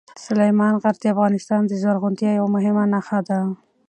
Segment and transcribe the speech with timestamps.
[0.25, 3.39] سلیمان غر د افغانستان د زرغونتیا یوه مهمه نښه ده.